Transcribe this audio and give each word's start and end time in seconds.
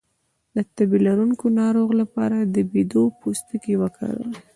د 0.55 0.57
تبه 0.75 0.97
لرونکي 1.05 1.47
ناروغ 1.59 1.89
لپاره 2.01 2.37
د 2.41 2.55
بید 2.71 2.93
پوستکی 3.19 3.73
وکاروئ 3.81 4.31